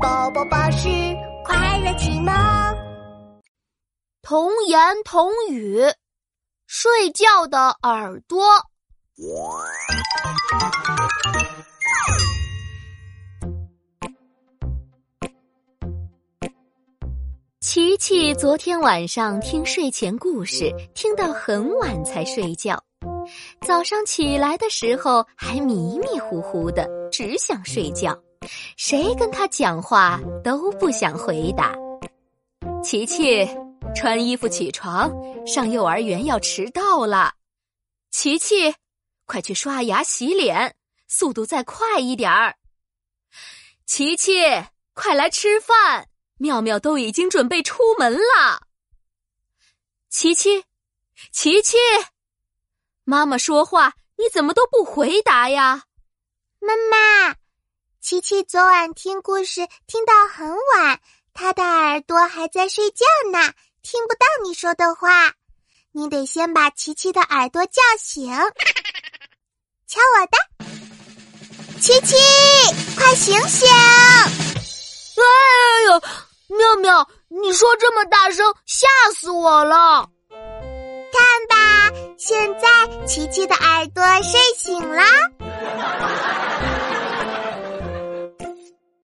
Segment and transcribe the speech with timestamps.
[0.00, 0.88] 宝宝巴士
[1.44, 2.32] 快乐启蒙，
[4.22, 5.80] 童言童语，
[6.66, 8.44] 睡觉的耳朵。
[17.60, 22.80] 琪琪昨天晚上听睡前故事，听到很晚才睡觉。
[23.66, 28.16] 早上起来的时候还迷迷糊糊的，只想睡觉。
[28.76, 31.74] 谁跟他讲话都不想回答。
[32.82, 33.46] 琪琪，
[33.94, 35.10] 穿衣服起床，
[35.46, 37.34] 上幼儿园要迟到了。
[38.10, 38.74] 琪琪，
[39.26, 40.76] 快去刷牙洗脸，
[41.08, 42.56] 速度再快一点儿。
[43.84, 44.32] 琪琪，
[44.94, 48.62] 快来吃饭，妙妙都已经准备出门了。
[50.08, 50.64] 琪琪，
[51.32, 51.76] 琪琪，
[53.04, 55.84] 妈妈说话你怎么都不回答呀？
[56.60, 57.36] 妈妈。
[58.08, 60.98] 琪琪昨晚听故事听到很晚，
[61.34, 65.34] 他的耳朵还在睡觉呢，听不到你说的话。
[65.92, 68.34] 你得先把琪琪的耳朵叫醒。
[69.86, 70.38] 瞧我的，
[71.82, 72.16] 琪琪，
[72.96, 73.68] 快醒醒！
[73.68, 75.22] 哎
[75.88, 76.00] 呦，
[76.56, 78.86] 妙妙，你说这么大声，吓
[79.20, 80.08] 死我了！
[81.12, 85.04] 看吧，现在琪琪的耳朵睡醒了。